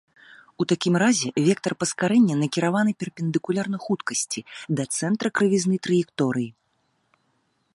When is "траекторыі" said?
5.89-6.49